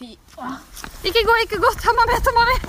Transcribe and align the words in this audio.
Fy 0.00 0.16
åh. 0.38 0.52
Ikke 1.04 1.20
gå, 1.28 1.32
ikke 1.44 1.58
gå. 1.60 1.70
Ta 1.76 1.92
meg 1.92 2.08
med, 2.08 2.22
ta 2.24 2.32
meg 2.32 2.46
med. 2.48 2.62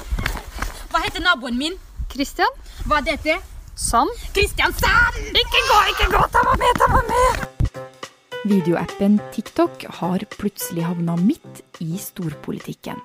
Hva 0.91 0.99
heter 1.05 1.23
naboen 1.23 1.55
min? 1.55 1.77
Christian? 2.11 2.57
Hva 2.83 2.97
er 2.99 3.05
dette? 3.07 3.37
Sand? 3.79 4.11
Kristiansand! 4.35 5.21
Ikke 5.31 5.61
gå, 5.69 5.77
ikke 5.93 6.09
gå. 6.11 6.25
Ta 6.33 6.43
meg 6.49 6.59
med, 6.59 6.81
ta 6.81 6.89
meg 6.91 7.07
med. 7.13 7.79
Videoappen 8.51 9.15
TikTok 9.31 9.87
har 10.01 10.27
plutselig 10.35 10.83
havna 10.83 11.15
midt 11.23 11.63
i 11.79 11.95
storpolitikken. 11.95 12.99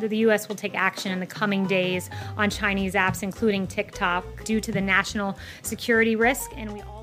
the 0.00 0.26
U.S. 0.26 0.48
will 0.48 0.56
take 0.56 0.74
action 0.74 1.12
in 1.12 1.20
the 1.20 1.26
coming 1.26 1.66
days 1.68 2.10
on 2.36 2.50
Chinese 2.50 2.94
apps, 2.94 3.22
including 3.22 3.68
TikTok, 3.68 4.24
due 4.44 4.60
to 4.60 4.72
the 4.72 4.80
national 4.80 5.38
security 5.62 6.16
risk. 6.16 6.50
And 6.56 6.72
we 6.72 6.80
all. 6.82 6.97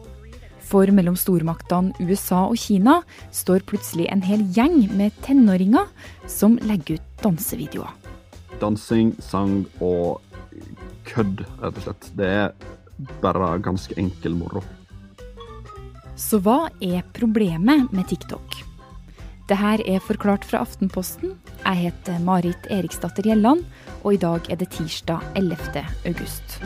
For 0.65 0.89
mellom 0.91 1.17
stormaktene 1.19 1.93
USA 2.01 2.45
og 2.49 2.57
Kina 2.57 2.99
står 3.35 3.65
plutselig 3.69 4.07
en 4.11 4.23
hel 4.25 4.45
gjeng 4.55 4.87
med 4.97 5.13
tenåringer 5.25 5.89
som 6.31 6.57
legger 6.65 6.97
ut 6.97 7.11
dansevideoer. 7.21 7.91
Dansing, 8.61 9.13
sang 9.19 9.65
og 9.83 10.23
kødd, 11.05 11.43
rett 11.61 11.77
og 11.81 11.85
slett. 11.85 12.09
Det 12.17 12.31
er 12.31 12.55
bare 13.21 13.57
ganske 13.63 13.97
enkel 13.99 14.37
moro. 14.39 14.63
Så 16.15 16.39
hva 16.39 16.69
er 16.79 17.03
problemet 17.13 17.91
med 17.91 18.07
TikTok? 18.07 18.61
Det 19.45 19.57
her 19.59 19.83
er 19.85 20.01
forklart 20.01 20.47
fra 20.47 20.63
Aftenposten. 20.65 21.35
Jeg 21.59 21.81
heter 21.83 22.23
Marit 22.25 22.69
Eriksdatter 22.73 23.27
Gjelland, 23.27 23.61
og 24.01 24.15
i 24.15 24.21
dag 24.23 24.47
er 24.49 24.57
det 24.57 24.71
tirsdag 24.73 25.21
11. 25.35 25.83
august. 26.07 26.57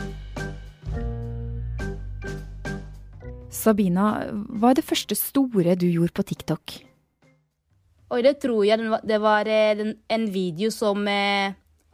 Sabina, 3.60 4.06
hva 4.32 4.72
er 4.72 4.78
det 4.78 4.86
første 4.88 5.16
store 5.18 5.76
du 5.76 5.86
gjorde 5.90 6.14
på 6.16 6.24
TikTok? 6.30 6.78
Oi, 8.10 8.22
det 8.26 8.38
tror 8.42 8.64
jeg 8.66 8.80
det 9.06 9.18
var 9.22 9.46
eh, 9.50 9.82
en 10.10 10.24
video 10.32 10.70
som 10.74 11.04
eh, 11.06 11.52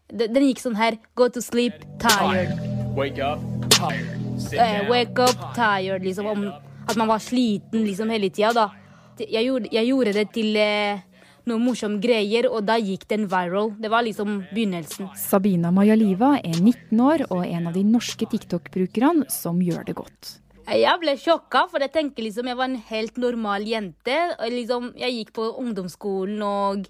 den, 0.08 0.46
gikk 0.46 0.62
sånn 0.62 0.78
her. 0.78 0.96
Go 1.18 1.26
to 1.28 1.42
sleep, 1.44 1.82
tired. 2.00 2.54
Wake 2.96 3.20
up, 3.20 3.42
tired. 3.74 4.14
Eh, 4.54 4.86
wake 4.88 5.20
up, 5.20 5.42
tired. 5.58 6.06
Liksom 6.06 6.30
om 6.30 6.46
at 6.86 6.96
man 6.96 7.10
var 7.10 7.20
sliten 7.20 7.84
liksom 7.84 8.14
hele 8.14 8.30
tida, 8.30 8.54
da. 8.56 8.70
Jeg 9.18 9.48
gjorde, 9.48 9.72
jeg 9.72 9.90
gjorde 9.90 10.14
det 10.16 10.26
til 10.36 10.54
noen 10.54 11.04
noe 11.46 11.62
morsomme 11.62 12.00
greier, 12.02 12.48
og 12.50 12.64
da 12.66 12.74
gikk 12.80 13.04
den 13.10 13.28
viral. 13.30 13.70
Det 13.78 13.90
var 13.92 14.02
liksom 14.06 14.40
begynnelsen. 14.50 15.12
Sabina 15.18 15.70
Majaliva 15.74 16.36
er 16.40 16.58
19 16.58 17.04
år 17.04 17.28
og 17.28 17.44
en 17.44 17.70
av 17.70 17.76
de 17.76 17.84
norske 17.86 18.26
TikTok-brukerne 18.32 19.28
som 19.30 19.62
gjør 19.62 19.86
det 19.86 19.94
godt. 20.00 20.36
Jeg 20.66 20.98
ble 20.98 21.14
sjokka, 21.20 21.66
for 21.70 21.82
jeg 21.82 21.92
tenker 21.94 22.26
liksom 22.26 22.48
jeg 22.50 22.58
var 22.58 22.70
en 22.70 22.80
helt 22.88 23.20
normal 23.22 23.66
jente. 23.68 24.16
Og 24.40 24.50
liksom, 24.50 24.88
jeg 24.98 25.14
gikk 25.20 25.36
på 25.38 25.50
ungdomsskolen 25.62 26.42
og 26.42 26.88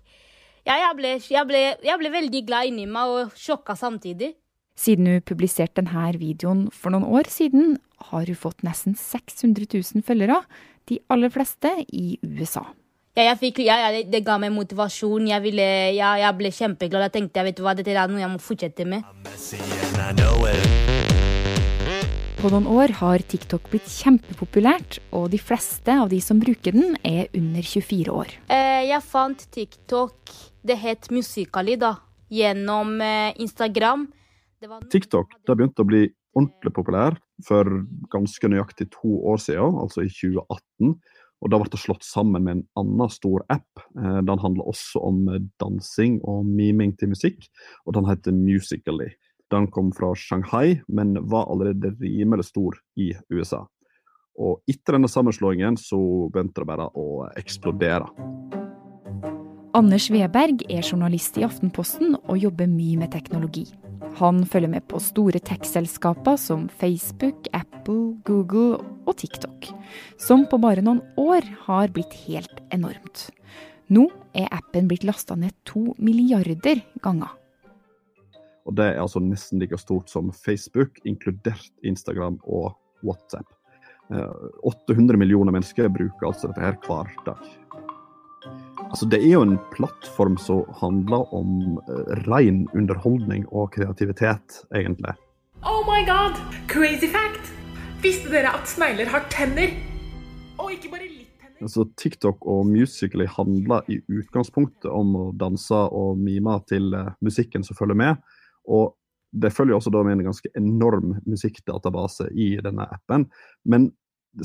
ja, 0.66 0.80
jeg, 0.80 0.94
ble, 0.98 1.10
jeg, 1.20 1.46
ble, 1.46 1.60
jeg 1.86 2.00
ble 2.00 2.10
veldig 2.10 2.40
glad 2.48 2.70
inni 2.72 2.88
meg 2.90 3.12
og 3.12 3.36
sjokka 3.38 3.76
samtidig. 3.78 4.32
Siden 4.76 5.06
hun 5.08 5.22
publiserte 5.24 5.78
denne 5.78 6.08
videoen 6.18 6.66
for 6.74 6.92
noen 6.92 7.06
år 7.06 7.30
siden, 7.32 7.76
har 8.10 8.26
hun 8.26 8.40
fått 8.40 8.64
nesten 8.66 8.96
600 8.98 9.70
000 9.72 10.04
følgere, 10.04 10.42
de 10.90 10.98
aller 11.12 11.30
fleste 11.32 11.70
i 11.86 12.18
USA. 12.24 12.66
Ja, 13.16 13.30
jeg 13.30 13.38
fikk, 13.40 13.62
ja, 13.64 13.78
ja, 13.86 14.02
det, 14.04 14.20
ga 14.26 14.36
meg 14.42 14.52
motivasjon. 14.52 15.30
Jeg, 15.30 15.40
ville, 15.46 15.64
ja, 15.96 16.10
jeg 16.20 16.36
ble 16.36 16.52
kjempeglad. 16.52 17.06
Jeg 17.06 17.14
tenkte 17.14 17.40
jeg 17.40 17.48
vet 17.48 17.56
du 17.56 17.64
hva, 17.64 17.72
dette 17.78 17.94
er 17.96 18.12
noe 18.12 18.20
jeg 18.20 18.34
må 18.34 18.42
fortsette 18.42 18.84
med. 18.84 19.00
På 22.46 22.52
noen 22.52 22.68
år 22.70 22.92
har 23.00 23.22
TikTok 23.26 23.64
blitt 23.72 23.88
kjempepopulært, 23.90 25.00
og 25.18 25.32
de 25.32 25.38
fleste 25.42 25.90
av 25.90 26.12
de 26.12 26.20
som 26.22 26.38
bruker 26.38 26.76
den, 26.76 26.92
er 27.02 27.26
under 27.34 27.66
24 27.66 28.12
år. 28.14 28.34
Eh, 28.54 28.84
jeg 28.86 29.02
fant 29.02 29.42
TikTok, 29.50 30.30
det 30.62 30.76
het 30.78 31.08
Musical.ly, 31.10 31.74
da, 31.82 31.96
gjennom 32.30 33.02
eh, 33.02 33.34
Instagram. 33.42 34.06
Det 34.62 34.70
var 34.70 34.86
TikTok 34.94 35.34
det 35.42 35.58
begynte 35.58 35.82
å 35.82 35.90
bli 35.90 36.04
ordentlig 36.38 36.74
populær 36.78 37.18
for 37.48 37.66
ganske 38.14 38.54
nøyaktig 38.54 38.92
to 38.94 39.18
år 39.26 39.42
siden, 39.42 39.82
altså 39.82 40.06
i 40.06 40.14
2018. 40.14 40.94
Og 41.42 41.50
da 41.50 41.58
ble 41.58 41.74
det 41.74 41.82
slått 41.82 42.06
sammen 42.06 42.46
med 42.46 42.60
en 42.60 42.66
annen 42.78 43.10
stor 43.10 43.42
app. 43.50 43.88
Eh, 43.98 44.20
Den 44.22 44.46
handler 44.46 44.70
også 44.70 45.02
om 45.02 45.24
dansing 45.58 46.20
og 46.22 46.46
miming 46.46 46.94
til 46.94 47.10
musikk, 47.10 47.50
og 47.82 47.98
den 47.98 48.06
heter 48.06 48.38
Musical.ly. 48.38 49.16
Den 49.52 49.68
kom 49.70 49.92
fra 49.94 50.10
Shanghai, 50.18 50.80
men 50.88 51.14
var 51.30 51.50
allerede 51.52 51.94
rimelig 52.00 52.48
stor 52.50 52.78
i 52.98 53.12
USA. 53.30 53.62
Og 54.36 54.60
etter 54.68 54.96
denne 54.96 55.08
sammenslåingen 55.08 55.78
så 55.80 55.98
begynte 56.32 56.62
det 56.62 56.68
bare 56.68 56.90
å 56.92 57.26
eksplodere. 57.38 58.08
Anders 59.76 60.08
Weberg 60.08 60.64
er 60.72 60.84
journalist 60.84 61.36
i 61.36 61.44
Aftenposten 61.44 62.16
og 62.16 62.38
jobber 62.40 62.68
mye 62.70 62.96
med 63.02 63.12
teknologi. 63.12 63.66
Han 64.16 64.40
følger 64.48 64.72
med 64.72 64.86
på 64.88 65.00
store 65.02 65.40
tech-selskaper 65.44 66.38
som 66.40 66.66
Facebook, 66.80 67.48
Apple, 67.52 68.16
Google 68.24 68.80
og 69.04 69.16
TikTok, 69.20 69.68
som 70.16 70.46
på 70.48 70.60
bare 70.62 70.84
noen 70.84 71.02
år 71.20 71.44
har 71.66 71.92
blitt 71.92 72.16
helt 72.24 72.62
enormt. 72.72 73.28
Nå 73.92 74.08
er 74.34 74.48
appen 74.50 74.88
blitt 74.88 75.04
lasta 75.04 75.36
ned 75.38 75.52
to 75.68 75.92
milliarder 76.00 76.80
ganger. 77.04 77.36
Og 78.66 78.74
det 78.78 78.88
er 78.92 79.02
altså 79.02 79.22
nesten 79.22 79.62
like 79.62 79.78
stort 79.78 80.10
som 80.10 80.32
Facebook, 80.34 80.98
inkludert 81.06 81.70
Instagram 81.86 82.40
og 82.44 82.74
WhatsApp. 83.06 83.46
Eh, 84.14 84.30
800 84.62 85.18
millioner 85.18 85.54
mennesker 85.54 85.88
bruker 85.88 86.28
altså 86.28 86.50
dette 86.50 86.62
her 86.62 86.78
hver 86.86 87.10
dag. 87.26 87.46
Altså, 88.86 89.06
det 89.10 89.18
er 89.18 89.32
jo 89.32 89.42
en 89.42 89.58
plattform 89.74 90.36
som 90.38 90.62
handler 90.80 91.26
om 91.34 91.78
eh, 91.90 92.12
ren 92.28 92.66
underholdning 92.74 93.46
og 93.50 93.72
kreativitet, 93.74 94.60
egentlig. 94.74 95.16
Oh 95.66 95.82
my 95.88 96.04
god! 96.06 96.38
Crazy 96.70 97.10
fact! 97.10 97.50
Visste 98.02 98.30
dere 98.30 98.52
at 98.54 98.70
snegler 98.70 99.10
har 99.10 99.26
tenner? 99.32 99.74
Og 100.62 100.70
ikke 100.76 100.92
bare 100.92 101.08
litt 101.08 101.32
tenner. 101.40 101.58
Altså, 101.66 101.88
TikTok 101.98 102.46
og 102.46 102.66
Musical.ly 102.70 103.26
handler 103.34 103.90
i 103.90 103.98
utgangspunktet 104.06 104.90
om 104.92 105.14
å 105.18 105.26
danse 105.34 105.82
og 105.90 106.20
mime 106.22 106.58
til 106.70 106.94
eh, 106.94 107.14
musikken 107.26 107.66
som 107.66 107.78
følger 107.78 107.98
med. 107.98 108.22
Og 108.66 108.94
det 109.36 109.52
følger 109.52 109.76
også 109.76 109.92
da 109.92 110.02
med 110.06 110.18
en 110.18 110.28
ganske 110.30 110.50
enorm 110.58 111.16
musikkdatabase 111.28 112.30
i 112.32 112.54
denne 112.64 112.86
appen. 112.94 113.26
Men 113.68 113.90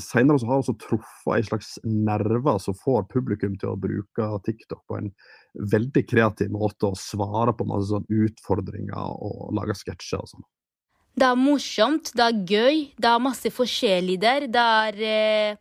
senere 0.00 0.40
har 0.48 0.60
også 0.60 0.74
truffet 0.80 1.36
en 1.36 1.46
slags 1.46 1.74
nerver 1.84 2.58
som 2.62 2.76
får 2.76 3.06
publikum 3.12 3.56
til 3.60 3.72
å 3.72 3.78
bruke 3.80 4.28
TikTok 4.46 4.82
på 4.88 4.98
en 4.98 5.10
veldig 5.72 6.04
kreativ 6.08 6.52
måte 6.54 6.92
og 6.92 7.00
svare 7.00 7.54
på 7.56 7.66
masse 7.68 7.90
sånn 7.92 8.08
utfordringer 8.08 9.16
og 9.22 9.52
lage 9.56 9.76
sketsjer 9.80 10.24
og 10.24 10.32
sånn. 10.32 10.46
Det 11.12 11.28
er 11.28 11.36
morsomt, 11.36 12.14
det 12.16 12.24
er 12.24 12.38
gøy, 12.48 12.78
det 12.96 13.08
er 13.10 13.20
masse 13.20 13.52
forskjellig 13.52 14.16
der. 14.22 14.46
Det 14.48 14.62
er 14.86 15.02
eh, 15.08 15.58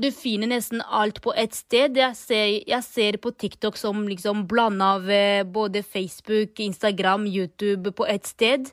Du 0.00 0.08
finner 0.12 0.48
nesten 0.48 0.80
alt 0.80 1.18
på 1.20 1.34
ett 1.36 1.52
sted. 1.52 1.98
Jeg 2.00 2.16
ser, 2.16 2.46
jeg 2.64 2.84
ser 2.86 3.16
på 3.20 3.28
TikTok 3.36 3.76
som 3.76 4.06
liksom 4.08 4.46
blanda 4.48 4.94
av 4.96 5.10
eh, 5.10 5.44
både 5.44 5.82
Facebook, 5.84 6.60
Instagram, 6.64 7.26
YouTube 7.26 7.92
på 7.92 8.06
ett 8.08 8.24
sted. 8.26 8.70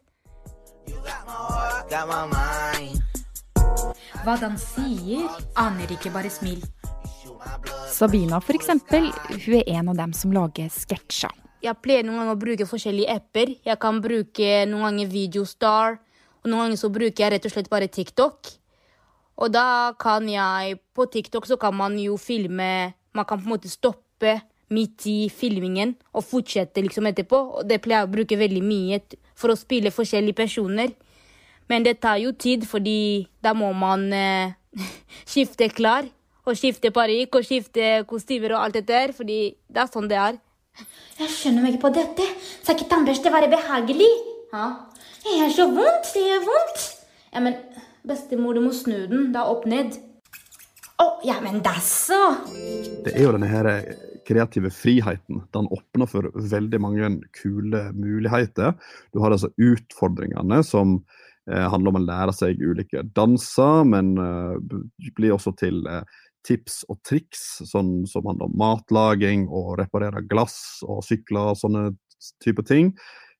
Hva 4.23 4.35
den 4.39 4.55
sier, 4.63 5.27
aner 5.59 5.91
ikke, 5.91 6.13
bare 6.15 6.31
smil. 6.31 6.63
Sabina 7.91 8.39
for 8.39 8.55
eksempel, 8.55 9.11
hun 9.43 9.57
er 9.59 9.67
en 9.75 9.91
av 9.91 9.99
dem 9.99 10.15
som 10.15 10.31
lager 10.31 10.71
sketsjer. 10.71 11.35
Jeg 11.59 11.75
pleier 11.83 12.07
noen 12.07 12.21
ganger 12.21 12.37
å 12.37 12.39
bruke 12.45 12.69
forskjellige 12.69 13.19
apper. 13.19 13.51
Jeg 13.67 13.75
kan 13.83 13.99
bruke 13.99 14.63
noen 14.71 14.87
ganger 14.87 15.11
Videostar, 15.11 15.99
og 16.39 16.47
noen 16.47 16.69
ganger 16.69 16.79
så 16.79 16.93
bruker 16.95 17.25
jeg 17.25 17.35
rett 17.35 17.51
og 17.51 17.55
slett 17.57 17.71
bare 17.75 17.91
TikTok. 17.91 18.55
Og 19.39 19.51
da 19.53 19.95
kan 19.99 20.27
jeg 20.29 20.79
På 20.95 21.07
TikTok 21.07 21.47
så 21.47 21.57
kan 21.57 21.75
man 21.75 21.97
jo 21.99 22.17
filme 22.19 22.93
Man 23.15 23.25
kan 23.25 23.39
på 23.39 23.47
en 23.47 23.55
måte 23.55 23.71
stoppe 23.71 24.39
midt 24.69 25.05
i 25.09 25.29
filmingen 25.33 25.95
og 26.13 26.23
fortsette 26.29 26.83
liksom 26.85 27.07
etterpå. 27.09 27.37
Og 27.57 27.65
det 27.65 27.79
pleier 27.81 28.03
jeg 28.03 28.09
å 28.09 28.11
bruke 28.13 28.37
veldig 28.37 28.61
mye 28.61 28.99
for 29.33 29.49
å 29.49 29.57
spille 29.57 29.89
forskjellige 29.89 30.37
personer. 30.37 30.91
Men 31.65 31.87
det 31.87 31.95
tar 32.03 32.19
jo 32.21 32.35
tid, 32.37 32.67
fordi 32.69 33.25
da 33.41 33.55
må 33.57 33.71
man 33.73 34.05
eh, 34.13 34.53
skifte 35.31 35.71
klær. 35.73 36.05
Og 36.45 36.57
skifte 36.57 36.93
parykk 36.93 37.39
og 37.39 37.45
skifte 37.45 37.89
kostymer 38.09 38.53
og 38.53 38.67
alt 38.67 38.77
det 38.77 38.85
der, 38.89 39.15
fordi 39.17 39.39
det 39.65 39.81
er 39.81 39.89
sånn 39.89 40.09
det 40.09 40.21
er. 40.21 40.37
Jeg 41.19 41.33
skjønner 41.33 41.65
meg 41.65 41.75
ikke 41.75 41.87
på 41.87 41.93
dette. 41.97 42.29
Skal 42.61 42.77
ikke 42.77 42.91
tannbørste 42.93 43.33
være 43.33 43.49
behagelig? 43.51 44.09
Ja. 44.53 44.69
Det 45.25 45.35
har 45.41 45.51
så 45.53 45.67
vondt. 45.73 46.13
Det 46.13 46.23
gjør 46.29 46.45
vondt. 46.47 46.85
Ja, 47.33 47.41
men 47.45 47.57
bestemor, 48.09 48.57
du 48.57 48.65
må 48.65 48.75
snu 48.75 49.05
den. 49.09 49.29
Er 49.31 49.47
opp 49.47 49.65
ned. 49.69 49.97
Å, 50.99 51.07
ja, 51.23 51.37
men 51.43 51.61
dasså! 51.63 52.19
Det 53.05 53.13
er 53.13 53.23
jo 53.23 53.35
denne 53.37 53.47
her 53.47 53.69
kreative 54.27 54.71
friheten. 54.73 55.43
Den 55.55 55.69
åpner 55.71 56.09
for 56.09 56.29
veldig 56.35 56.79
mange 56.83 57.11
kule 57.39 57.85
muligheter. 57.95 58.75
Du 59.13 59.21
har 59.23 59.33
altså 59.33 59.51
utfordringene 59.55 60.61
som 60.67 60.97
eh, 61.49 61.65
handler 61.71 61.93
om 61.93 62.01
å 62.01 62.05
lære 62.05 62.35
seg 62.35 62.59
ulike 62.61 63.05
danser, 63.15 63.85
men 63.89 64.11
eh, 64.19 65.13
blir 65.15 65.37
også 65.37 65.55
til 65.61 65.81
eh, 65.87 66.03
tips 66.47 66.83
og 66.91 66.99
triks, 67.07 67.45
sånn 67.67 68.03
som 68.09 68.27
handler 68.29 68.51
om 68.51 68.59
matlaging 68.59 69.47
og 69.47 69.77
reparere 69.81 70.23
glass 70.27 70.83
og 70.87 71.01
sykler 71.07 71.53
og 71.53 71.59
sånne 71.63 71.89
type 72.43 72.63
ting. 72.67 72.93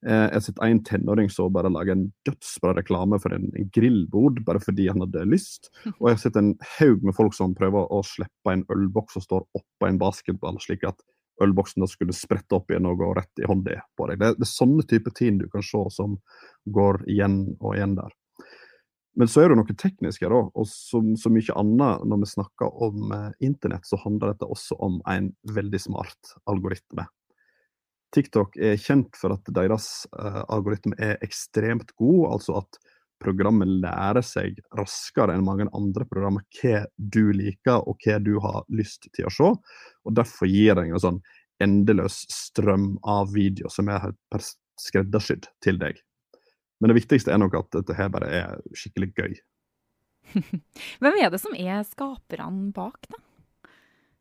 Eh, 0.08 0.26
jeg 0.30 0.36
har 0.38 0.44
sett 0.46 0.62
en 0.64 0.82
tenåring 0.88 1.30
som 1.34 1.52
bare 1.54 1.72
lager 1.72 1.98
en 1.98 2.06
dødsbra 2.28 2.74
reklame 2.78 3.20
for 3.20 3.36
en, 3.36 3.50
grillbod 3.76 4.44
bare 4.48 4.62
fordi 4.64 4.88
han 4.88 5.04
hadde 5.04 5.26
lyst. 5.28 5.72
Og 5.98 6.10
jeg 6.10 6.18
har 6.18 6.22
sett 6.24 6.40
en 6.40 6.54
haug 6.78 7.04
med 7.04 7.18
folk 7.18 7.36
som 7.36 7.56
prøver 7.58 7.90
å 7.92 8.02
slippe 8.08 8.54
en 8.54 8.66
ølboks 8.72 9.18
som 9.18 9.26
står 9.26 9.48
oppå 9.60 9.90
en 9.90 10.00
basketball, 10.02 10.60
slik 10.64 10.88
at 10.88 11.04
ølboksen 11.44 11.86
skulle 11.88 12.16
sprette 12.16 12.56
opp 12.56 12.72
igjen 12.72 12.88
og 12.88 13.00
gå 13.00 13.12
rett 13.16 13.44
i 13.44 13.48
hånda 13.48 13.80
på 13.98 14.08
deg. 14.10 14.20
Det, 14.20 14.34
det 14.40 14.48
er 14.48 14.54
sånne 14.54 14.88
type 14.88 15.12
ting 15.16 15.40
du 15.40 15.48
kan 15.52 15.64
se 15.64 15.84
som 15.96 16.18
går 16.68 17.04
igjen 17.12 17.42
og 17.60 17.76
igjen 17.76 17.96
der. 18.00 18.16
Men 19.20 19.28
så 19.28 19.42
er 19.44 19.52
det 19.52 19.58
noe 19.60 19.76
teknisk 19.76 20.22
her 20.24 20.32
òg, 20.36 20.52
og 20.56 20.68
som 20.70 21.12
så 21.20 21.32
mye 21.34 21.56
annet 21.60 22.04
når 22.08 22.22
vi 22.22 22.28
snakker 22.30 22.84
om 22.86 23.10
eh, 23.16 23.32
internett, 23.44 23.88
så 23.88 24.00
handler 24.00 24.32
dette 24.32 24.48
også 24.48 24.78
om 24.80 25.00
en 25.12 25.32
veldig 25.56 25.82
smart 25.90 26.36
algoritme. 26.48 27.08
TikTok 28.16 28.56
er 28.58 28.80
kjent 28.82 29.18
for 29.18 29.36
at 29.36 29.52
deres 29.54 30.08
uh, 30.18 30.42
algoritme 30.50 30.98
er 30.98 31.20
ekstremt 31.26 31.94
god, 32.00 32.24
altså 32.34 32.62
at 32.64 32.80
programmet 33.20 33.68
lærer 33.84 34.24
seg 34.24 34.62
raskere 34.78 35.36
enn 35.36 35.46
mange 35.46 35.68
andre 35.76 36.08
programmer 36.08 36.46
hva 36.60 36.86
du 36.96 37.34
liker 37.36 37.84
og 37.84 38.00
hva 38.06 38.18
du 38.24 38.38
har 38.44 38.64
lyst 38.72 39.10
til 39.14 39.28
å 39.28 39.34
se. 39.34 39.52
Og 40.08 40.16
Derfor 40.16 40.50
gir 40.50 40.80
det 40.80 40.88
en 40.88 41.04
sånn 41.04 41.22
endeløs 41.60 42.24
strøm 42.32 42.94
av 43.04 43.34
video 43.36 43.70
som 43.72 43.92
er 43.92 44.14
skreddersydd 44.80 45.50
til 45.64 45.80
deg. 45.82 46.00
Men 46.80 46.94
det 46.94 47.02
viktigste 47.02 47.34
er 47.36 47.42
nok 47.42 47.58
at 47.60 47.74
dette 47.76 47.96
her 47.98 48.12
bare 48.14 48.30
er 48.32 48.62
skikkelig 48.72 49.12
gøy. 49.18 49.34
Hvem 51.02 51.18
er 51.20 51.34
det 51.34 51.42
som 51.42 51.56
er 51.58 51.84
skaperne 51.88 52.72
bak, 52.76 53.10
da? 53.12 53.20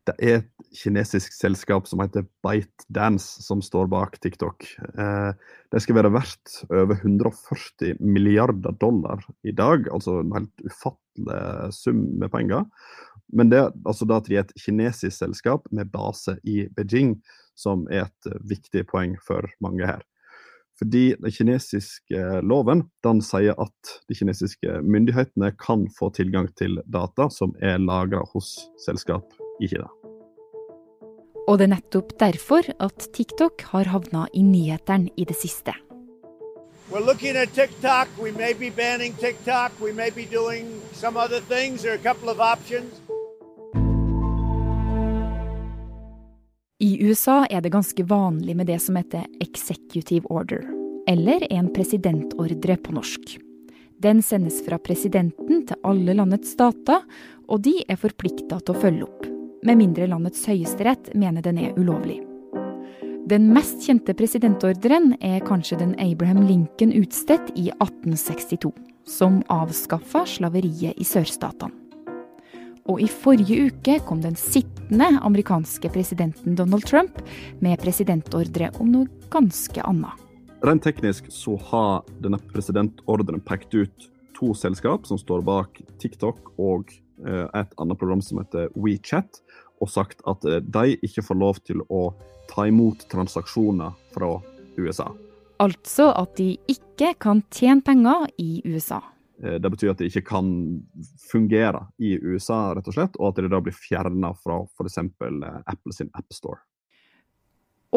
Det 0.09 0.15
er 0.25 0.43
kinesisk 0.75 1.33
selskap 1.33 1.87
som 1.87 2.01
heter 2.03 2.27
ByteDance 2.45 3.43
som 3.43 3.61
står 3.63 3.89
bak 3.91 4.19
TikTok. 4.21 4.65
Eh, 4.93 5.31
det 5.71 5.81
skal 5.83 5.99
være 5.99 6.13
verdt 6.13 6.61
over 6.69 6.95
140 6.95 7.99
milliarder 7.99 8.75
dollar 8.81 9.23
i 9.43 9.53
dag, 9.55 9.89
altså 9.93 10.19
en 10.21 10.35
helt 10.37 10.65
ufattelig 10.65 11.73
sum 11.75 12.03
med 12.21 12.31
penger. 12.33 12.65
Men 13.33 13.51
det 13.51 13.59
er 13.61 13.73
altså 13.85 14.07
da 14.09 14.19
at 14.19 14.29
de 14.29 14.39
er 14.39 14.47
et 14.47 14.55
kinesisk 14.57 15.17
selskap 15.17 15.67
med 15.71 15.91
base 15.93 16.39
i 16.43 16.63
Beijing, 16.73 17.19
som 17.57 17.85
er 17.91 18.07
et 18.07 18.31
viktig 18.49 18.87
poeng 18.89 19.17
for 19.25 19.45
mange 19.61 19.85
her. 19.85 20.01
Fordi 20.79 21.15
den 21.19 21.33
kinesiske 21.35 22.39
loven 22.47 22.85
den 23.03 23.19
sier 23.25 23.57
at 23.59 23.95
de 24.07 24.15
kinesiske 24.15 24.79
myndighetene 24.87 25.51
kan 25.59 25.89
få 25.99 26.11
tilgang 26.15 26.47
til 26.55 26.79
data 26.87 27.27
som 27.33 27.53
er 27.59 27.81
lagra 27.83 28.23
hos 28.33 28.55
selskap 28.85 29.35
i 29.59 29.67
Kina. 29.67 29.91
Og 31.49 31.57
det 31.57 31.65
er 31.65 31.73
nettopp 31.73 32.11
derfor 32.21 32.67
at 32.77 33.07
TikTok 33.15 33.63
har 33.71 33.89
havna 33.89 34.27
i 34.37 34.43
nyhetene 34.45 35.09
i 35.17 35.25
det 35.25 35.37
siste. 35.39 35.73
We're 36.91 37.05
looking 37.05 37.35
at 37.37 37.53
TikTok. 37.53 38.07
We 38.21 38.31
may 38.31 38.53
be 38.53 38.69
banning 38.69 39.13
TikTok. 39.17 39.71
We 39.81 39.93
may 39.93 40.11
be 40.11 40.25
doing 40.25 40.81
some 40.93 41.17
other 41.17 41.41
things. 41.41 41.81
There 41.81 41.93
are 41.93 41.99
a 41.99 42.13
couple 42.13 42.29
of 42.29 42.39
options. 42.39 43.01
I 46.81 46.95
USA 47.03 47.45
er 47.49 47.61
det 47.61 47.69
ganske 47.69 48.03
vanlig 48.03 48.55
med 48.55 48.67
det 48.67 48.79
som 48.79 48.95
heter 48.95 49.25
executive 49.41 50.25
order, 50.29 50.63
eller 51.07 51.43
en 51.53 51.73
presidentordre 51.73 52.77
på 52.77 52.95
norsk. 52.95 53.37
Den 53.99 54.21
sendes 54.23 54.61
fra 54.65 54.79
presidenten 54.79 55.65
til 55.67 55.81
alle 55.83 56.15
landets 56.15 56.53
stater, 56.55 57.03
og 57.49 57.65
de 57.65 57.81
er 57.89 57.99
forplikta 57.99 58.61
til 58.63 58.77
å 58.77 58.79
følge 58.79 59.09
opp, 59.09 59.28
med 59.63 59.79
mindre 59.79 60.07
landets 60.07 60.45
høyesterett 60.47 61.11
mener 61.19 61.43
den 61.45 61.59
er 61.61 61.77
ulovlig. 61.79 62.21
Den 63.29 63.51
mest 63.53 63.83
kjente 63.85 64.15
presidentordren 64.17 65.11
er 65.21 65.43
kanskje 65.45 65.77
den 65.81 65.91
Abraham 66.01 66.47
Lincoln 66.47 66.93
utstedt 66.97 67.51
i 67.53 67.67
1862, 67.75 68.71
som 69.05 69.43
avskaffa 69.53 70.23
slaveriet 70.25 70.97
i 70.97 71.05
sørstatene. 71.05 71.75
Og 72.89 73.03
i 73.05 73.09
forrige 73.11 73.67
uke 73.67 73.99
kom 74.07 74.23
den 74.23 74.33
sittende 74.39 75.11
amerikanske 75.21 75.91
presidenten 75.93 76.55
Donald 76.57 76.87
Trump 76.89 77.19
med 77.61 77.77
presidentordre 77.83 78.71
om 78.81 78.89
noe 78.95 79.29
ganske 79.29 79.83
annet. 79.85 80.15
Rent 80.65 80.83
teknisk 80.83 81.29
så 81.31 81.53
har 81.69 82.07
denne 82.23 82.39
presidentordren 82.49 83.43
pekt 83.45 83.77
ut 83.77 84.09
to 84.39 84.55
selskap 84.57 85.05
som 85.07 85.19
står 85.21 85.45
bak 85.45 85.79
TikTok 86.01 86.49
og 86.57 86.89
eh, 86.89 86.97
et 87.27 87.73
annet 87.81 87.99
program 87.99 88.21
som 88.23 88.39
heter 88.41 88.69
WeChat, 88.75 89.41
og 89.79 89.91
sagt 89.91 90.23
at 90.29 90.45
eh, 90.47 90.61
de 90.63 90.97
ikke 91.05 91.23
får 91.25 91.39
lov 91.39 91.61
til 91.67 91.83
å 91.87 92.09
ta 92.49 92.67
imot 92.69 93.05
transaksjoner 93.11 93.95
fra 94.13 94.35
USA. 94.79 95.09
Altså 95.59 96.09
at 96.15 96.35
de 96.39 96.53
ikke 96.71 97.13
kan 97.21 97.43
tjene 97.53 97.83
penger 97.85 98.29
i 98.41 98.61
USA. 98.67 99.01
Eh, 99.43 99.59
det 99.61 99.71
betyr 99.71 99.93
at 99.93 100.01
det 100.01 100.09
ikke 100.11 100.27
kan 100.31 100.49
fungere 101.29 101.85
i 102.01 102.15
USA, 102.17 102.69
rett 102.75 102.89
og 102.89 102.97
slett, 102.97 103.19
og 103.19 103.31
at 103.31 103.43
det 103.43 103.53
da 103.53 103.61
blir 103.63 103.75
fjerna 103.75 104.33
fra 104.39 104.63
f.eks. 104.65 104.99
Apple 105.03 105.95
sin 105.95 106.11
AppStore. 106.13 106.61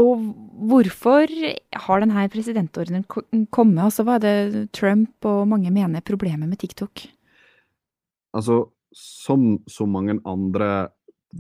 Og 0.01 0.23
hvorfor 0.71 1.29
har 1.85 2.01
denne 2.01 2.23
presidentordenen 2.33 3.03
kommet? 3.53 3.83
Altså, 3.85 4.07
hva 4.09 4.17
er 4.17 4.23
det 4.25 4.63
Trump 4.73 5.27
og 5.29 5.43
mange 5.51 5.69
mener 5.69 6.01
er 6.01 6.07
problemet 6.07 6.49
med 6.49 6.63
TikTok? 6.63 7.03
Altså, 8.33 8.63
som 8.97 9.57
så 9.71 9.87
mange 9.89 10.19
andre 10.29 10.89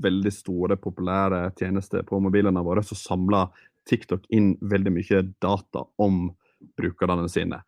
veldig 0.03 0.33
store, 0.33 0.79
populære 0.81 1.51
tjenester 1.59 2.05
på 2.09 2.21
mobilene 2.23 2.63
våre, 2.65 2.85
så 2.85 2.97
samler 2.97 3.51
TikTok 3.89 4.29
inn 4.33 4.55
veldig 4.61 4.93
mye 4.95 5.23
data 5.43 5.85
om 6.01 6.31
brukerne 6.79 7.29
sine. 7.29 7.61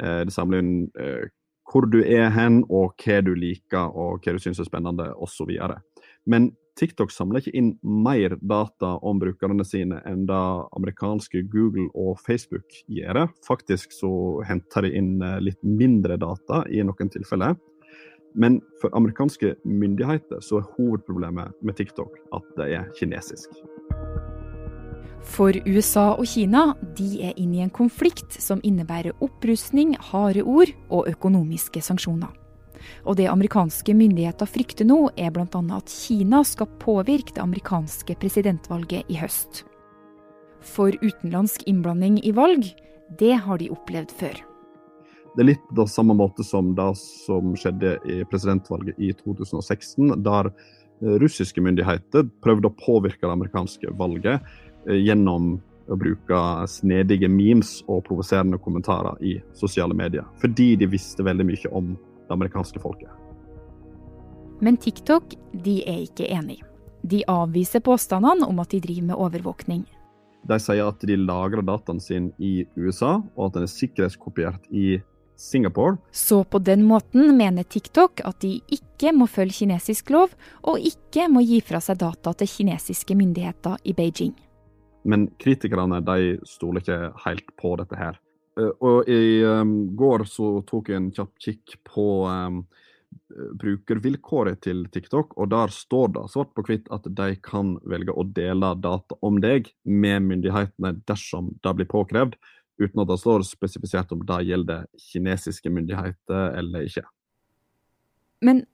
Eh, 0.00 0.22
det 0.26 0.34
samler 0.34 0.64
inn 0.64 0.74
eh, 0.98 1.28
hvor 1.70 1.86
du 1.86 2.00
er 2.02 2.32
hen, 2.34 2.64
og 2.66 2.96
hva 2.98 3.20
du 3.22 3.34
liker, 3.38 3.92
og 3.94 4.24
hva 4.24 4.34
du 4.34 4.40
syns 4.42 4.58
er 4.58 4.66
spennende, 4.66 5.12
osv. 5.22 5.52
Men 6.26 6.50
TikTok 6.80 7.12
samler 7.12 7.42
ikke 7.42 7.54
inn 7.58 7.70
mer 7.82 8.36
data 8.40 8.94
om 9.06 9.20
brukerne 9.20 9.66
sine 9.68 10.00
enn 10.08 10.24
det 10.28 10.44
amerikanske 10.76 11.44
Google 11.52 11.90
og 11.94 12.18
Facebook 12.24 12.80
gjør. 12.88 13.26
Faktisk 13.46 13.92
så 13.94 14.12
henter 14.48 14.86
de 14.86 14.94
inn 14.98 15.18
eh, 15.22 15.38
litt 15.44 15.60
mindre 15.62 16.18
data 16.20 16.64
i 16.70 16.82
noen 16.86 17.12
tilfeller. 17.12 17.58
Men 18.34 18.60
for 18.80 18.94
amerikanske 18.96 19.54
myndigheter 19.64 20.42
så 20.44 20.60
er 20.60 20.68
hovedproblemet 20.76 21.56
med 21.62 21.76
TikTok 21.76 22.18
at 22.36 22.46
det 22.56 22.68
er 22.76 22.90
kinesisk. 22.98 23.50
For 25.30 25.54
USA 25.68 26.14
og 26.16 26.26
Kina 26.30 26.70
de 26.96 27.08
er 27.28 27.36
inne 27.38 27.60
i 27.60 27.64
en 27.64 27.72
konflikt 27.74 28.38
som 28.40 28.62
innebærer 28.64 29.16
opprustning, 29.20 29.94
harde 30.10 30.42
ord 30.42 30.72
og 30.88 31.10
økonomiske 31.10 31.82
sanksjoner. 31.84 32.32
Og 33.04 33.18
det 33.20 33.28
amerikanske 33.28 33.92
myndigheter 33.94 34.48
frykter 34.48 34.88
nå, 34.88 35.10
er 35.16 35.32
bl.a. 35.34 35.60
at 35.76 35.92
Kina 35.92 36.40
skal 36.48 36.70
påvirke 36.80 37.34
det 37.36 37.44
amerikanske 37.44 38.16
presidentvalget 38.20 39.10
i 39.12 39.18
høst. 39.20 39.64
For 40.64 40.92
utenlandsk 41.04 41.66
innblanding 41.68 42.20
i 42.24 42.32
valg, 42.36 42.64
det 43.20 43.34
har 43.44 43.60
de 43.60 43.70
opplevd 43.72 44.16
før. 44.16 44.40
Det 45.36 45.44
er 45.44 45.50
litt 45.52 45.66
på 45.76 45.86
samme 45.86 46.16
måte 46.18 46.44
som 46.46 46.72
det 46.74 46.90
som 46.98 47.54
skjedde 47.58 47.96
i 48.08 48.20
presidentvalget 48.30 48.98
i 48.98 49.12
2016, 49.14 50.16
der 50.26 50.50
russiske 51.00 51.62
myndigheter 51.64 52.26
prøvde 52.44 52.68
å 52.68 52.76
påvirke 52.76 53.22
det 53.22 53.32
amerikanske 53.32 53.92
valget 53.96 54.42
Eh, 54.88 54.96
gjennom 54.96 55.58
å 55.90 55.96
bruke 55.98 56.38
snedige 56.70 57.28
memes 57.28 57.80
og 57.90 58.04
provoserende 58.06 58.60
kommentarer 58.62 59.18
i 59.26 59.34
sosiale 59.58 59.96
medier. 59.96 60.24
Fordi 60.40 60.72
de 60.78 60.88
visste 60.88 61.24
veldig 61.26 61.46
mye 61.48 61.72
om 61.74 61.92
det 61.96 62.32
amerikanske 62.36 62.80
folket. 62.80 63.10
Men 64.60 64.76
TikTok 64.76 65.34
de 65.64 65.80
er 65.88 66.04
ikke 66.06 66.28
enig. 66.30 66.60
De 67.02 67.22
avviser 67.28 67.82
påstandene 67.84 68.46
om 68.46 68.60
at 68.60 68.70
de 68.72 68.80
driver 68.84 69.08
med 69.10 69.20
overvåkning. 69.20 69.84
De 70.48 70.56
sier 70.60 70.86
at 70.86 71.00
de 71.04 71.16
lagrer 71.20 71.64
dataen 71.64 72.00
sin 72.00 72.30
i 72.38 72.64
USA, 72.76 73.18
og 73.36 73.50
at 73.50 73.58
den 73.58 73.66
er 73.66 73.72
sikkerhetskopiert 73.72 74.68
i 74.72 75.00
Singapore. 75.40 75.96
Så 76.10 76.44
på 76.44 76.58
den 76.58 76.84
måten 76.84 77.32
mener 77.36 77.64
TikTok 77.64 78.20
at 78.28 78.42
de 78.44 78.58
ikke 78.68 79.14
må 79.16 79.26
følge 79.30 79.62
kinesisk 79.62 80.12
lov, 80.12 80.34
og 80.68 80.84
ikke 80.84 81.30
må 81.32 81.40
gi 81.46 81.62
fra 81.64 81.80
seg 81.80 82.02
data 82.02 82.34
til 82.36 82.50
kinesiske 82.50 83.16
myndigheter 83.16 83.80
i 83.88 83.96
Beijing. 83.96 84.34
Men 85.08 85.30
kritikerne 85.40 86.02
de 86.04 86.36
stoler 86.44 86.84
ikke 86.84 87.00
helt 87.24 87.54
på 87.56 87.72
dette 87.80 87.96
her. 87.96 88.20
Eh, 88.60 88.72
og 88.84 89.08
i 89.08 89.40
um, 89.48 89.94
går 89.96 90.26
så 90.28 90.58
tok 90.68 90.92
jeg 90.92 91.00
en 91.00 91.10
kjapp 91.16 91.32
kikk 91.40 91.78
på 91.88 92.06
um, 92.28 92.62
brukervilkåret 93.60 94.60
til 94.66 94.84
TikTok, 94.92 95.32
og 95.40 95.50
der 95.50 95.72
står 95.72 96.12
det 96.14 96.28
svart 96.30 96.52
på 96.54 96.64
hvitt 96.66 96.88
at 96.94 97.06
de 97.06 97.32
kan 97.42 97.76
velge 97.88 98.14
å 98.14 98.26
dele 98.26 98.74
data 98.82 99.16
om 99.26 99.40
deg 99.42 99.70
med 99.84 100.28
myndighetene 100.28 100.98
dersom 101.08 101.54
det 101.64 101.74
blir 101.78 101.88
påkrevd, 101.90 102.36
uten 102.80 103.02
at 103.02 103.10
det 103.12 103.20
står 103.20 103.46
spesifisert 103.46 104.12
om 104.16 104.24
det 104.26 104.42
gjelder 104.48 104.86
kinesiske 104.98 105.72
myndigheter 105.72 106.58
eller 106.60 106.88
ikke. 106.88 107.04
Men 108.40 108.64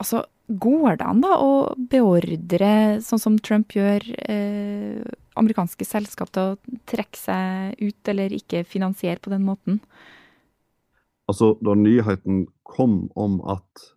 Altså, 0.00 0.22
går 0.48 0.96
det 0.96 1.06
an 1.06 1.20
da 1.20 1.34
å 1.44 1.50
beordre, 1.92 2.72
sånn 3.04 3.20
som 3.20 3.36
Trump 3.44 3.74
gjør, 3.76 4.06
eh, 4.24 5.02
amerikanske 5.36 5.84
selskap 5.84 6.32
til 6.32 6.54
å 6.54 6.78
trekke 6.88 7.20
seg 7.20 7.76
ut 7.80 8.08
eller 8.08 8.32
ikke 8.32 8.64
finansiere 8.64 9.20
på 9.20 9.32
den 9.32 9.44
måten? 9.44 9.80
Altså, 11.28 11.52
da 11.62 11.76
nyheten 11.76 12.46
kom 12.64 13.10
om 13.14 13.38
at 13.44 13.92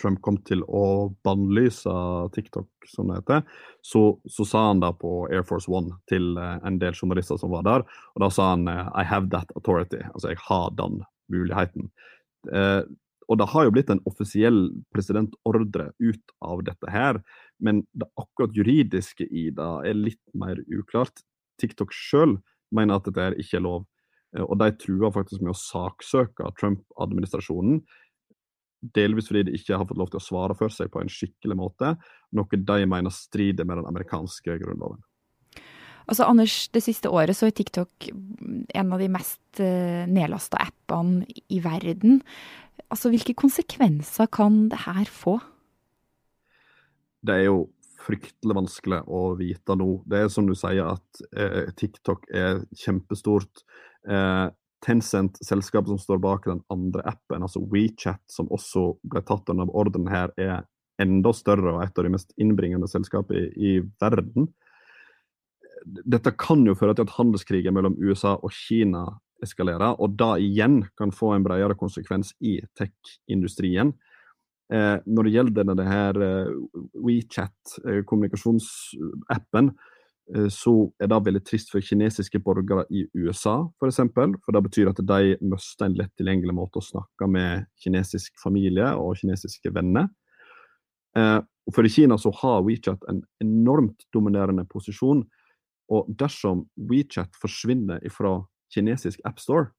Trump 0.00 0.20
kom 0.24 0.36
til 0.44 0.60
å 0.68 1.08
bannlyse 1.24 1.92
TikTok, 2.34 2.68
som 2.90 3.08
det 3.08 3.20
heter, 3.20 3.42
så, 3.80 4.02
så, 4.28 4.44
sa 4.44 4.66
han 4.68 4.82
da 4.82 4.92
på 4.92 5.26
Air 5.30 5.46
Force 5.48 5.70
One 5.72 5.96
til 6.10 6.36
eh, 6.40 6.58
en 6.66 6.76
del 6.82 6.94
journalister 6.94 7.40
som 7.40 7.54
var 7.54 7.64
der, 7.66 7.86
og 8.14 8.24
da 8.24 8.30
sa 8.32 8.50
han 8.52 8.68
eh, 8.68 8.92
I 9.00 9.06
have 9.08 9.30
that 9.32 9.50
authority. 9.56 10.02
Altså, 10.12 10.34
jeg 10.34 10.42
har 10.48 10.76
den 10.78 11.00
muligheten. 11.32 11.90
Eh, 12.52 12.82
og 13.26 13.40
det 13.40 13.48
har 13.50 13.66
jo 13.66 13.72
blitt 13.74 13.90
en 13.90 14.02
offisiell 14.06 14.60
presidentordre 14.94 15.88
ut 15.98 16.36
av 16.46 16.62
dette 16.66 16.92
her, 16.92 17.18
men 17.58 17.82
det 17.96 18.08
akkurat 18.20 18.54
juridiske 18.54 19.26
i 19.26 19.48
det 19.54 19.72
er 19.88 19.98
litt 19.98 20.22
mer 20.36 20.60
uklart. 20.70 21.24
TikTok 21.60 21.94
sjøl 21.94 22.36
mener 22.74 22.98
at 23.00 23.08
dette 23.08 23.40
ikke 23.42 23.58
er 23.58 23.66
lov. 23.66 23.86
Eh, 24.36 24.44
og 24.44 24.58
de 24.62 24.70
truer 24.80 25.14
faktisk 25.14 25.42
med 25.42 25.54
å 25.54 25.58
saksøke 25.58 26.52
Trump-administrasjonen. 26.60 27.82
Delvis 28.94 29.30
fordi 29.30 29.46
de 29.48 29.56
ikke 29.58 29.76
har 29.76 29.88
fått 29.88 29.98
lov 30.00 30.12
til 30.12 30.20
å 30.20 30.26
svare 30.26 30.56
for 30.58 30.72
seg 30.72 30.90
på 30.92 31.02
en 31.02 31.10
skikkelig 31.10 31.58
måte, 31.58 31.94
noe 32.36 32.62
de 32.70 32.78
mener 32.88 33.14
strider 33.14 33.68
med 33.68 33.80
den 33.80 33.90
amerikanske 33.90 34.58
grunnloven. 34.62 35.02
Altså, 36.06 36.28
Anders, 36.28 36.68
det 36.70 36.84
siste 36.84 37.10
året 37.10 37.34
så 37.34 37.48
er 37.48 37.54
TikTok 37.56 38.10
en 38.12 38.92
av 38.94 39.02
de 39.02 39.08
mest 39.10 39.58
uh, 39.58 40.06
nedlasta 40.06 40.60
appene 40.62 41.26
i 41.50 41.58
verden. 41.64 42.20
Altså, 42.86 43.10
Hvilke 43.10 43.34
konsekvenser 43.34 44.30
kan 44.30 44.68
det 44.70 44.84
her 44.84 45.10
få? 45.10 45.40
Det 47.26 47.34
er 47.34 47.48
jo 47.48 47.64
fryktelig 48.06 48.54
vanskelig 48.54 49.00
å 49.10 49.22
vite 49.38 49.74
nå. 49.78 49.88
Det 50.06 50.20
er 50.20 50.30
som 50.30 50.46
du 50.46 50.54
sier 50.54 50.92
at 50.92 51.22
eh, 51.34 51.72
TikTok 51.74 52.28
er 52.30 52.60
kjempestort. 52.78 53.64
Eh, 54.06 54.46
Tencent, 54.86 55.40
selskapet 55.42 55.90
som 55.90 55.98
står 55.98 56.20
bak 56.22 56.46
den 56.46 56.62
andre 56.70 57.02
appen, 57.10 57.42
altså 57.42 57.64
WeChat, 57.72 58.22
som 58.30 58.46
også 58.54 58.92
ble 59.02 59.24
tatt 59.26 59.50
under 59.50 59.72
ordren 59.74 60.06
her, 60.12 60.30
er 60.38 60.62
enda 61.02 61.32
større 61.36 61.74
og 61.74 61.82
et 61.84 61.98
av 61.98 62.04
de 62.06 62.12
mest 62.14 62.30
innbringende 62.40 62.88
selskapene 62.88 63.50
i, 63.50 63.52
i 63.56 63.72
verden. 64.00 64.48
Dette 65.86 66.32
kan 66.38 66.66
jo 66.66 66.74
føre 66.78 66.94
til 66.96 67.04
at 67.06 67.16
handelskrigen 67.18 67.74
mellom 67.76 67.98
USA 68.00 68.32
og 68.38 68.52
Kina 68.54 69.04
eskalerer, 69.44 70.00
og 70.00 70.16
da 70.18 70.36
igjen 70.40 70.84
kan 70.98 71.12
få 71.14 71.34
en 71.34 71.44
bredere 71.44 71.74
konsekvens 71.78 72.34
i 72.40 72.60
tech-industrien. 72.78 73.92
Eh, 74.72 74.96
når 75.06 75.22
det 75.26 75.34
gjelder 75.34 75.64
denne 75.68 75.86
WeChat-kommunikasjonsappen, 77.06 79.66
eh, 79.68 79.70
eh, 79.70 79.74
så 80.50 80.72
er 80.98 81.10
det 81.10 81.18
veldig 81.22 81.42
trist 81.46 81.70
for 81.70 81.84
kinesiske 81.84 82.40
borgere 82.42 82.82
i 82.90 83.04
USA, 83.14 83.60
f.eks. 83.62 83.76
For, 83.78 83.90
eksempel, 83.92 84.32
for 84.42 84.56
det 84.56 84.62
betyr 84.66 84.90
at 84.90 85.02
de 85.06 85.36
mister 85.46 85.86
en 85.86 85.94
lett 85.98 86.10
tilgjengelig 86.18 86.56
måte 86.56 86.80
å 86.80 86.86
snakke 86.86 87.28
med 87.30 87.68
kinesisk 87.82 88.34
familie 88.42 88.88
og 88.98 89.14
kinesiske 89.20 89.70
venner. 89.74 90.08
Eh, 91.16 91.38
for 91.74 91.86
i 91.86 91.92
Kina 91.92 92.18
så 92.18 92.32
har 92.42 92.64
WeChat 92.66 93.06
en 93.10 93.22
enormt 93.42 94.06
dominerende 94.14 94.66
posisjon. 94.70 95.24
Og 95.90 96.10
dersom 96.18 96.66
WeChat 96.90 97.38
forsvinner 97.38 98.02
fra 98.10 98.40
kinesisk 98.74 99.22
appstore, 99.26 99.70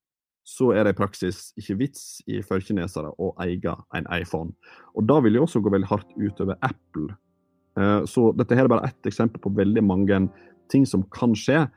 så 0.48 0.72
er 0.72 0.88
det 0.88 0.96
i 0.96 0.98
praksis 1.02 1.50
ikke 1.60 1.76
vits 1.82 2.04
for 2.48 2.64
kinesere 2.64 3.12
å 3.20 3.34
eie 3.44 3.74
en 4.00 4.06
iPhone. 4.16 4.54
Og 4.96 5.04
da 5.08 5.20
vil 5.24 5.36
det 5.36 5.44
også 5.44 5.60
gå 5.60 5.74
veldig 5.74 5.90
hardt 5.90 6.14
utover 6.16 6.56
Apple. 6.64 7.12
Eh, 7.78 8.02
så 8.10 8.32
dette 8.38 8.58
her 8.58 8.66
er 8.66 8.74
bare 8.74 8.90
ett 8.90 9.10
eksempel 9.10 9.42
på 9.44 9.54
veldig 9.58 9.84
mange 9.86 10.24
ting 10.72 10.88
som 10.90 11.06
kan 11.14 11.36
skje. 11.38 11.68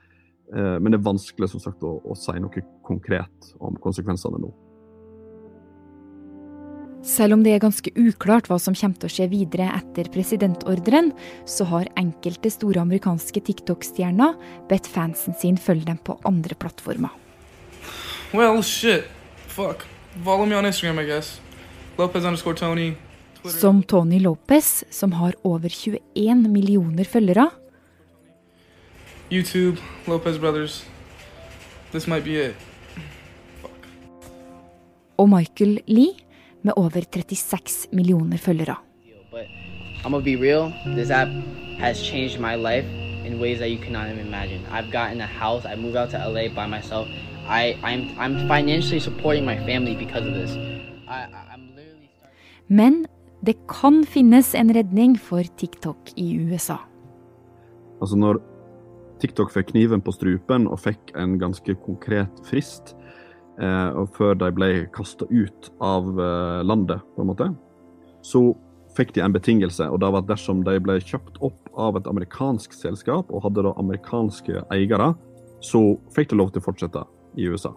Eh, 0.54 0.76
men 0.80 0.90
det 0.90 1.00
er 1.00 1.06
vanskelig 1.10 1.52
som 1.52 1.62
sagt 1.62 1.84
å, 1.86 1.98
å 2.00 2.16
si 2.18 2.34
noe 2.40 2.64
konkret 2.86 3.54
om 3.60 3.76
konsekvensene 3.82 4.40
nå. 4.40 4.52
Selv 7.06 7.32
om 7.32 7.44
det 7.44 7.54
er 7.54 7.62
ganske 7.62 7.90
uklart 7.96 8.50
hva 8.50 8.58
som 8.60 8.74
kommer 8.76 9.00
til 9.00 9.08
å 9.08 9.12
skje 9.14 9.26
videre 9.32 9.70
etter 9.72 10.10
presidentordren, 10.12 11.14
så 11.48 11.64
har 11.70 11.88
enkelte 11.96 12.52
store 12.52 12.82
amerikanske 12.82 13.40
TikTok-stjerner 13.46 14.36
bedt 14.68 14.88
fansen 14.90 15.36
sin 15.40 15.56
følge 15.56 15.88
dem 15.88 16.00
på 16.04 16.18
andre 16.28 16.58
plattformer. 16.60 17.14
Well, 18.36 18.60
shit. 18.62 19.08
Fuck. 19.48 19.86
Follow 20.22 20.44
me 20.44 20.56
on 20.56 20.68
Instagram, 20.68 21.00
I 21.00 21.06
guess. 21.08 21.40
Lopez 21.96 22.24
underscore 22.24 22.54
Tony. 22.54 22.96
Som 23.44 23.82
Tony 23.82 24.18
Lopez, 24.20 24.84
som 24.90 25.12
har 25.12 25.34
over 25.44 25.68
21 25.68 26.48
millioner 26.50 27.04
følgere. 27.04 27.50
YouTube, 29.32 29.78
Lopez 30.08 30.38
Brothers. 30.38 30.84
This 31.92 32.06
might 32.06 32.24
be 32.24 32.36
it. 32.48 32.54
Fuck. 33.60 33.88
Og 35.16 35.28
Michael 35.28 35.80
Lee 35.86 36.12
med 36.62 36.72
over 36.76 37.00
36 37.00 37.88
millioner 37.92 38.36
følgere. 38.36 38.76
I'm 40.04 40.12
gonna 40.12 40.24
be 40.24 40.36
real. 40.36 40.72
This 40.96 41.10
app 41.10 41.28
has 41.78 41.98
changed 41.98 42.40
my 42.40 42.54
life 42.56 42.86
in 43.26 43.38
ways 43.40 43.58
that 43.58 43.70
you 43.70 43.78
cannot 43.78 44.08
even 44.08 44.26
imagine. 44.26 44.60
I've 44.70 44.90
gotten 44.90 45.20
a 45.20 45.26
house. 45.26 45.64
I 45.66 45.76
moved 45.76 45.96
out 45.96 46.10
to 46.10 46.18
LA 46.18 46.48
by 46.48 46.66
myself. 46.66 47.06
I, 47.48 47.76
I'm, 47.82 48.18
I'm 48.18 48.48
financially 48.48 49.00
supporting 49.00 49.44
my 49.44 49.56
family 49.66 49.94
because 49.94 50.26
of 50.26 50.34
this. 50.34 50.50
I, 51.08 51.26
I'm 51.52 51.74
literally 51.76 52.10
Men 52.68 53.06
det 53.40 53.56
kan 53.68 54.02
finnes 54.04 54.54
en 54.54 54.72
redning 54.74 55.16
for 55.18 55.42
TikTok 55.56 56.12
i 56.20 56.34
USA. 56.36 56.78
Altså 58.00 58.16
når 58.16 58.40
TikTok 59.20 59.52
fikk 59.52 59.72
kniven 59.72 60.02
på 60.04 60.12
strupen 60.16 60.66
og 60.68 60.80
fikk 60.80 61.12
en 61.20 61.38
ganske 61.40 61.74
konkret 61.84 62.40
frist, 62.48 62.94
eh, 63.60 64.00
før 64.16 64.36
de 64.40 64.50
ble 64.56 64.70
kasta 64.92 65.28
ut 65.30 65.70
av 65.80 66.08
eh, 66.20 66.60
landet, 66.64 67.04
på 67.16 67.24
en 67.24 67.30
måte, 67.32 67.48
så 68.24 68.50
fikk 68.96 69.14
de 69.16 69.24
en 69.24 69.32
betingelse, 69.32 69.86
og 69.88 70.00
det 70.02 70.12
var 70.12 70.24
at 70.24 70.30
dersom 70.32 70.64
de 70.66 70.76
ble 70.82 70.98
kjøpt 71.00 71.38
opp 71.44 71.68
av 71.78 71.96
et 71.96 72.08
amerikansk 72.10 72.74
selskap 72.74 73.30
og 73.30 73.44
hadde 73.44 73.64
da 73.64 73.76
amerikanske 73.80 74.64
eiere, 74.74 75.12
så 75.64 75.94
fikk 76.16 76.32
de 76.32 76.40
lov 76.40 76.52
til 76.52 76.60
å 76.60 76.68
fortsette 76.68 77.04
i 77.40 77.48
USA. 77.48 77.72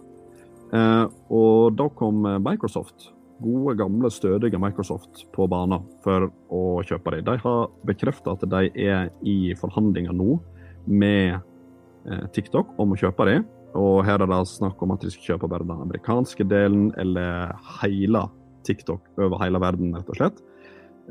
Eh, 0.74 1.06
og 1.32 1.76
da 1.80 1.88
kom 2.00 2.24
Microsoft, 2.44 3.12
gode, 3.42 3.78
gamle, 3.80 4.12
stødige 4.12 4.60
Microsoft, 4.62 5.26
på 5.34 5.48
banen 5.52 5.84
for 6.04 6.30
å 6.54 6.64
kjøpe 6.86 7.16
dem. 7.16 7.26
De 7.28 7.38
har 7.42 7.66
bekrefta 7.88 8.36
at 8.36 8.46
de 8.50 8.70
er 8.86 9.10
i 9.26 9.54
forhandlinger 9.60 10.16
nå 10.16 10.38
med 10.86 11.40
eh, 11.40 12.24
TikTok 12.36 12.76
om 12.82 12.94
å 12.94 13.00
kjøpe 13.00 13.28
dem. 13.30 13.46
Og 13.80 14.04
her 14.06 14.22
er 14.22 14.30
det 14.30 14.42
snakk 14.52 14.82
om 14.86 14.94
at 14.94 15.02
de 15.02 15.12
skal 15.14 15.34
kjøpe 15.34 15.50
bare 15.50 15.66
den 15.66 15.86
amerikanske 15.88 16.46
delen, 16.46 16.92
eller 17.02 17.56
hele 17.82 18.28
TikTok 18.68 19.16
over 19.18 19.42
hele 19.42 19.62
verden, 19.62 19.96
rett 19.98 20.12
og 20.14 20.20
slett. 20.20 20.44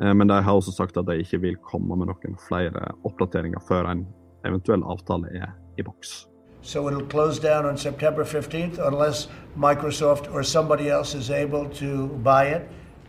Eh, 0.00 0.12
men 0.14 0.31
de 0.31 0.41
har 0.41 0.59
også 0.59 0.75
sagt 0.75 0.99
at 1.00 1.09
de 1.11 1.21
ikke 1.25 1.43
vil 1.43 1.62
komme 1.64 1.99
med 1.99 2.12
noen 2.12 2.38
flere 2.49 2.93
oppdateringer 3.09 3.64
før 3.69 3.91
en 3.93 4.07
eventuell 4.47 4.85
avtale 4.88 5.31
er 5.37 5.57
i 5.79 5.87
boks. 5.87 6.23
So 6.62 6.88
it'll 6.88 7.07
close 7.07 7.40
down 7.40 7.66
on 7.66 7.76
September 7.76 8.25
15th 8.25 8.78
unless 8.78 9.28
Microsoft 9.57 10.33
or 10.35 10.42
somebody 10.42 10.90
else 10.90 11.14
is 11.14 11.31
able 11.31 11.69
to 11.69 12.07
buy 12.23 12.47
it. 12.47 12.62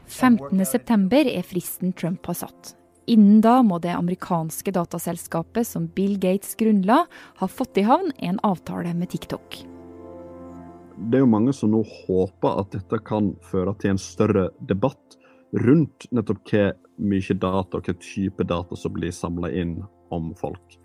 15.9 0.08 1.38
er 1.38 1.42
fristen 1.42 1.94
Trump 1.94 2.26
har 2.26 2.34
satt. 2.34 2.76
Innen 3.06 3.42
da 3.42 3.62
må 3.64 3.80
det 3.84 3.94
amerikanske 3.94 4.72
dataselskapet 4.72 5.68
som 5.68 5.88
Bill 5.88 6.18
Gates 6.20 6.56
grunnla, 6.56 7.06
ha 7.40 7.48
fått 7.48 7.78
i 7.78 7.86
havn 7.88 8.12
en 8.18 8.40
avtale 8.44 8.94
med 8.94 9.12
TikTok. 9.12 9.60
Det 11.10 11.18
er 11.18 11.24
jo 11.24 11.30
mange 11.30 11.54
som 11.54 11.74
nå 11.74 11.82
håper 11.84 12.62
at 12.62 12.72
dette 12.76 13.00
kan 13.06 13.34
føre 13.52 13.74
til 13.82 13.94
en 13.94 14.02
større 14.02 14.48
debatt 14.70 15.18
rundt 15.66 16.08
nettopp 16.12 16.46
hva 16.50 16.70
mye 17.02 17.36
data 17.38 17.80
og 17.80 17.90
hva 17.90 17.98
type 18.02 18.46
data 18.48 18.78
som 18.80 18.94
blir 18.96 19.14
samla 19.14 19.52
inn 19.52 19.78
om 20.14 20.32
folk 20.40 20.78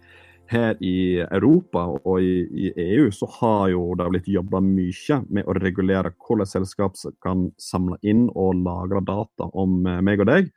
her 0.51 0.77
i 0.85 1.21
Europa 1.25 1.85
og 1.99 2.23
i, 2.25 2.43
i, 2.49 2.73
EU 2.97 3.11
så 3.15 3.29
har 3.39 3.69
jo 3.75 3.85
det 3.99 4.09
blitt 4.13 4.31
jobba 4.33 4.61
mye 4.65 5.21
med 5.29 5.47
å 5.49 5.57
regulere 5.59 6.15
hvordan 6.17 6.49
selskap 6.49 6.99
kan 7.25 7.49
samle 7.61 7.99
inn 8.03 8.27
og 8.35 8.61
lagre 8.65 9.03
data 9.05 9.49
om 9.53 9.81
eh, 9.87 10.03
meg 10.05 10.25
og 10.25 10.31
deg. 10.31 10.53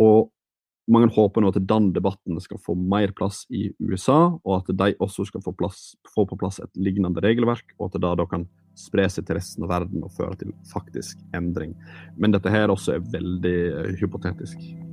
Og 0.00 0.30
mange 0.90 1.10
håper 1.14 1.44
nå 1.44 1.52
at 1.52 1.60
den 1.70 1.90
debatten 1.94 2.40
skal 2.42 2.58
få 2.64 2.74
mer 2.74 3.12
plass 3.16 3.44
i 3.54 3.68
USA, 3.78 4.34
og 4.42 4.56
at 4.56 4.72
de 4.74 4.94
også 4.98 5.28
skal 5.28 5.44
få, 5.44 5.54
plass, 5.54 5.92
få 6.14 6.26
på 6.26 6.38
plass 6.40 6.58
et 6.64 6.72
lignende 6.80 7.22
regelverk, 7.22 7.76
og 7.78 7.90
at 7.90 8.00
det 8.00 8.14
da 8.18 8.26
kan 8.30 8.48
spre 8.78 9.06
seg 9.12 9.26
til 9.28 9.38
resten 9.38 9.66
av 9.66 9.74
verden 9.74 10.02
og 10.06 10.14
føre 10.16 10.38
til 10.40 10.54
faktisk 10.72 11.20
endring. 11.36 11.76
Men 12.18 12.34
dette 12.34 12.52
her 12.52 12.72
også 12.72 12.96
er 12.96 13.10
veldig 13.12 13.58
eh, 13.70 13.92
hypotetisk. 14.00 14.89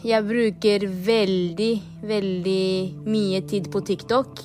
Jeg 0.00 0.24
bruker 0.24 0.86
veldig, 1.04 1.72
veldig 2.08 2.70
mye 3.04 3.40
tid 3.44 3.68
på 3.72 3.82
TikTok. 3.84 4.40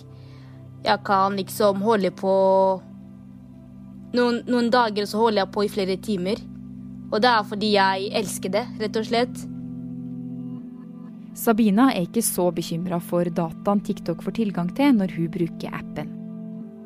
Jeg 0.84 1.02
kan 1.08 1.38
liksom 1.40 1.80
holde 1.86 2.12
på 2.12 2.34
noen, 4.16 4.42
noen, 4.50 4.68
dager 4.74 5.08
så 5.08 5.22
holder 5.24 5.46
jeg 5.46 5.54
på 5.56 5.64
i 5.64 5.72
flere 5.72 5.96
timer. 6.04 6.44
Og 7.08 7.22
det 7.24 7.32
er 7.32 7.48
fordi 7.48 7.72
jeg 7.78 8.12
elsker 8.20 8.52
det, 8.58 8.66
rett 8.84 9.00
og 9.00 9.08
slett. 9.08 9.46
Sabina 11.40 11.88
er 11.94 12.04
ikke 12.04 12.24
så 12.24 12.50
bekymra 12.56 13.00
for 13.04 13.28
dataen 13.28 13.84
TikTok 13.84 14.24
får 14.24 14.40
tilgang 14.42 14.70
til 14.76 14.96
når 15.00 15.16
hun 15.16 15.32
bruker 15.32 15.72
appen. 15.72 16.12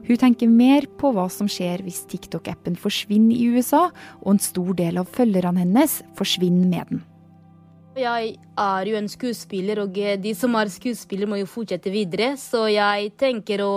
Hun 0.06 0.18
tenker 0.18 0.50
mer 0.50 0.86
på 0.98 1.12
hva 1.14 1.28
som 1.30 1.50
skjer 1.50 1.82
hvis 1.86 2.04
TikTok-appen 2.10 2.78
forsvinner 2.78 3.34
i 3.34 3.50
USA, 3.54 3.88
og 4.22 4.36
en 4.36 4.42
stor 4.42 4.74
del 4.78 4.98
av 5.02 5.10
følgerne 5.14 5.66
hennes 5.66 6.00
forsvinner 6.18 6.70
med 6.70 6.94
den. 6.94 7.09
Jeg 8.00 8.36
er 8.58 8.88
jo 8.88 8.96
en 8.96 9.10
skuespiller, 9.12 9.82
og 9.84 9.98
de 10.24 10.32
som 10.36 10.56
er 10.56 10.72
skuespillere, 10.72 11.28
må 11.30 11.40
jo 11.42 11.50
fortsette 11.50 11.92
videre. 11.92 12.36
Så 12.38 12.68
jeg 12.72 13.12
tenker 13.20 13.66
å 13.66 13.74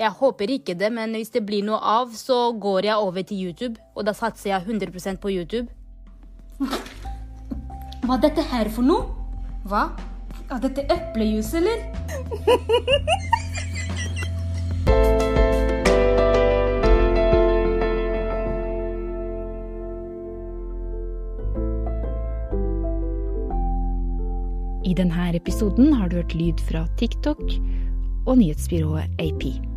Jeg 0.00 0.10
håper 0.18 0.50
ikke 0.50 0.74
det, 0.74 0.88
men 0.90 1.12
hvis 1.14 1.30
det 1.30 1.44
blir 1.46 1.62
noe 1.62 1.78
av, 1.78 2.10
så 2.16 2.50
går 2.58 2.88
jeg 2.88 2.96
over 2.96 3.22
til 3.22 3.38
YouTube. 3.38 3.76
Og 3.94 4.06
da 4.08 4.12
satser 4.16 4.50
jeg 4.50 4.64
100% 4.66 5.20
på 5.22 5.30
YouTube. 5.30 5.68
Hva 8.02 8.16
er 8.16 8.24
dette 8.24 8.42
her 8.42 8.72
for 8.72 8.82
noe? 8.82 9.06
Hva? 9.68 9.84
Er 10.50 10.58
dette 10.64 10.88
eplejus, 10.90 11.54
eller? 11.54 11.86
I 24.92 24.94
denne 24.94 25.30
episoden 25.32 25.94
har 25.96 26.10
du 26.10 26.18
hørt 26.18 26.34
lyd 26.36 26.58
fra 26.68 26.82
TikTok 27.00 27.40
og 28.28 28.34
nyhetsbyrået 28.36 29.22
AP. 29.24 29.71